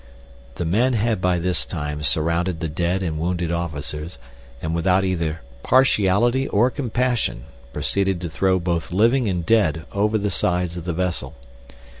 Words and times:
The 0.55 0.65
men 0.65 0.93
had 0.93 1.21
by 1.21 1.37
this 1.37 1.63
time 1.63 2.01
surrounded 2.01 2.59
the 2.59 2.67
dead 2.67 3.03
and 3.03 3.19
wounded 3.19 3.51
officers, 3.51 4.17
and 4.59 4.73
without 4.73 5.03
either 5.03 5.41
partiality 5.61 6.47
or 6.47 6.71
compassion 6.71 7.43
proceeded 7.71 8.19
to 8.21 8.27
throw 8.29 8.57
both 8.59 8.91
living 8.91 9.27
and 9.29 9.45
dead 9.45 9.85
over 9.91 10.17
the 10.17 10.31
sides 10.31 10.75
of 10.75 10.85
the 10.85 10.93
vessel. 10.93 11.35